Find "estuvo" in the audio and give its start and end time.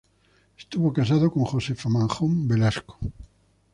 0.57-0.91